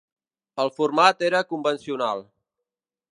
El 0.63 0.71
format 0.77 1.21
era 1.27 1.43
convencional. 1.51 2.25